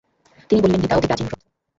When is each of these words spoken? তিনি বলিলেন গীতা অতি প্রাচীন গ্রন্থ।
তিনি 0.49 0.59
বলিলেন 0.61 0.81
গীতা 0.83 0.95
অতি 0.97 1.07
প্রাচীন 1.07 1.27
গ্রন্থ। 1.27 1.43